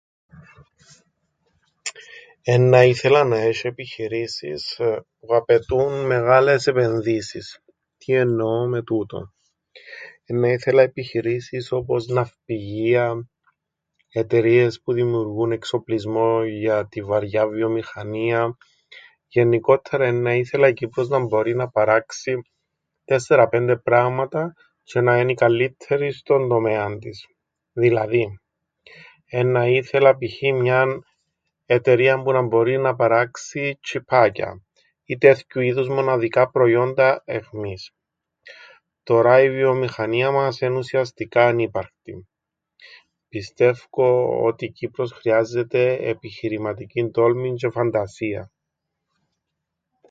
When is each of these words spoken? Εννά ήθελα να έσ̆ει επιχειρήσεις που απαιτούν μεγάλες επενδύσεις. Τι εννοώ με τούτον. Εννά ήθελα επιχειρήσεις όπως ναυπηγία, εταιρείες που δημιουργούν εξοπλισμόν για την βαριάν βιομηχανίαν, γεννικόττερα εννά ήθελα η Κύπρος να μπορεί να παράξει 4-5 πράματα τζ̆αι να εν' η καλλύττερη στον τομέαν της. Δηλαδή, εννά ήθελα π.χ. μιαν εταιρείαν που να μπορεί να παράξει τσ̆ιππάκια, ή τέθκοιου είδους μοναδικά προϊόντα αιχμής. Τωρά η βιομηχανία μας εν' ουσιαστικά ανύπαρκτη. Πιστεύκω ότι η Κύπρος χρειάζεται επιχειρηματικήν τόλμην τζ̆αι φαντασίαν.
Εννά 2.53 2.83
ήθελα 2.83 3.23
να 3.23 3.37
έσ̆ει 3.45 3.65
επιχειρήσεις 3.67 4.79
που 5.19 5.35
απαιτούν 5.35 6.05
μεγάλες 6.05 6.67
επενδύσεις. 6.67 7.59
Τι 7.97 8.13
εννοώ 8.13 8.67
με 8.67 8.81
τούτον. 8.83 9.33
Εννά 10.25 10.51
ήθελα 10.51 10.81
επιχειρήσεις 10.81 11.71
όπως 11.71 12.07
ναυπηγία, 12.07 13.29
εταιρείες 14.11 14.81
που 14.81 14.93
δημιουργούν 14.93 15.51
εξοπλισμόν 15.51 16.45
για 16.47 16.87
την 16.87 17.05
βαριάν 17.05 17.49
βιομηχανίαν, 17.49 18.57
γεννικόττερα 19.27 20.05
εννά 20.05 20.35
ήθελα 20.35 20.67
η 20.67 20.73
Κύπρος 20.73 21.07
να 21.07 21.19
μπορεί 21.19 21.55
να 21.55 21.69
παράξει 21.69 22.41
4-5 23.27 23.75
πράματα 23.83 24.53
τζ̆αι 24.85 25.01
να 25.03 25.13
εν' 25.15 25.29
η 25.29 25.33
καλλύττερη 25.33 26.11
στον 26.11 26.47
τομέαν 26.49 26.99
της. 26.99 27.27
Δηλαδή, 27.73 28.39
εννά 29.25 29.67
ήθελα 29.67 30.17
π.χ. 30.17 30.41
μιαν 30.61 31.05
εταιρείαν 31.65 32.23
που 32.23 32.31
να 32.31 32.41
μπορεί 32.41 32.77
να 32.77 32.95
παράξει 32.95 33.77
τσ̆ιππάκια, 33.81 34.61
ή 35.03 35.17
τέθκοιου 35.17 35.61
είδους 35.61 35.87
μοναδικά 35.87 36.49
προϊόντα 36.49 37.21
αιχμής. 37.25 37.91
Τωρά 39.03 39.41
η 39.41 39.49
βιομηχανία 39.49 40.31
μας 40.31 40.61
εν' 40.61 40.75
ουσιαστικά 40.75 41.45
ανύπαρκτη. 41.47 42.27
Πιστεύκω 43.29 44.37
ότι 44.43 44.65
η 44.65 44.71
Κύπρος 44.71 45.11
χρειάζεται 45.11 45.95
επιχειρηματικήν 46.01 47.11
τόλμην 47.11 47.55
τζ̆αι 47.57 47.71
φαντασίαν. 47.71 48.51